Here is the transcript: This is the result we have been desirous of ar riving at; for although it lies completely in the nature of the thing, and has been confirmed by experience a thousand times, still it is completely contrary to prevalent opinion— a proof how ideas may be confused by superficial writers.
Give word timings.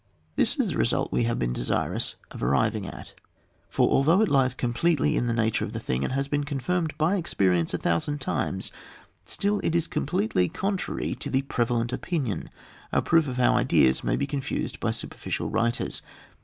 This 0.35 0.55
is 0.57 0.69
the 0.71 0.79
result 0.79 1.11
we 1.11 1.25
have 1.25 1.37
been 1.37 1.53
desirous 1.53 2.15
of 2.31 2.41
ar 2.41 2.49
riving 2.49 2.87
at; 2.91 3.13
for 3.69 3.87
although 3.87 4.21
it 4.21 4.29
lies 4.31 4.55
completely 4.55 5.15
in 5.15 5.27
the 5.27 5.31
nature 5.35 5.63
of 5.63 5.73
the 5.73 5.79
thing, 5.79 6.03
and 6.03 6.13
has 6.13 6.27
been 6.27 6.43
confirmed 6.43 6.97
by 6.97 7.17
experience 7.17 7.71
a 7.75 7.77
thousand 7.77 8.19
times, 8.19 8.71
still 9.27 9.61
it 9.63 9.75
is 9.75 9.85
completely 9.85 10.49
contrary 10.49 11.13
to 11.19 11.29
prevalent 11.43 11.93
opinion— 11.93 12.49
a 12.91 13.03
proof 13.03 13.27
how 13.27 13.53
ideas 13.53 14.03
may 14.03 14.15
be 14.15 14.25
confused 14.25 14.79
by 14.79 14.89
superficial 14.89 15.51
writers. 15.51 16.01